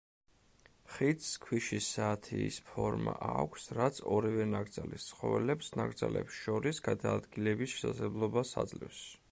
[0.93, 9.07] ხიდს ქვიშის საათის ფორმა აქვს, რაც ორივე ნაკრძალის ცხოველებს ნაკრძალებს შორის გადაადგილების შესაძლებლობას აძლევს.